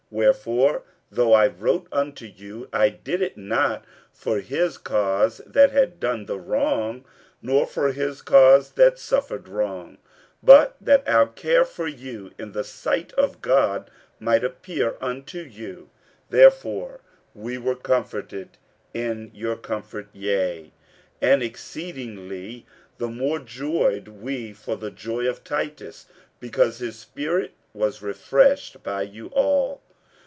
47:007:012 0.11 0.19
Wherefore, 0.25 0.83
though 1.09 1.31
I 1.33 1.47
wrote 1.47 1.87
unto 1.89 2.25
you, 2.25 2.67
I 2.73 2.89
did 2.89 3.21
it 3.21 3.37
not 3.37 3.85
for 4.11 4.41
his 4.41 4.77
cause 4.77 5.37
that 5.45 5.71
had 5.71 6.01
done 6.01 6.25
the 6.25 6.37
wrong, 6.37 7.05
nor 7.41 7.65
for 7.65 7.93
his 7.93 8.21
cause 8.21 8.71
that 8.71 8.99
suffered 8.99 9.47
wrong, 9.47 9.99
but 10.43 10.75
that 10.81 11.07
our 11.07 11.27
care 11.27 11.63
for 11.63 11.87
you 11.87 12.31
in 12.37 12.51
the 12.51 12.65
sight 12.65 13.13
of 13.13 13.41
God 13.41 13.89
might 14.19 14.43
appear 14.43 14.97
unto 14.99 15.39
you. 15.39 15.83
47:007:013 16.29 16.31
Therefore 16.31 16.99
we 17.33 17.57
were 17.57 17.75
comforted 17.77 18.57
in 18.93 19.31
your 19.33 19.55
comfort: 19.55 20.09
yea, 20.11 20.73
and 21.21 21.41
exceedingly 21.41 22.65
the 22.97 23.07
more 23.07 23.39
joyed 23.39 24.09
we 24.09 24.51
for 24.51 24.75
the 24.75 24.91
joy 24.91 25.25
of 25.25 25.45
Titus, 25.45 26.07
because 26.41 26.79
his 26.79 26.99
spirit 26.99 27.53
was 27.73 28.01
refreshed 28.01 28.83
by 28.83 29.03
you 29.03 29.27
all. 29.27 29.81